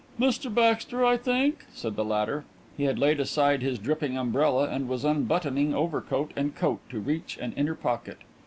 [0.19, 2.43] "Mr Baxter, I think?" said the latter.
[2.75, 7.37] He had laid aside his dripping umbrella and was unbuttoning overcoat and coat to reach
[7.39, 8.17] an inner pocket.